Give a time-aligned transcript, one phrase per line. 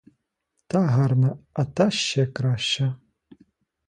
[0.67, 2.95] Та гарна, а та ще краща!